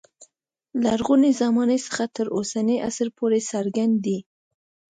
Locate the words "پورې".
3.17-3.39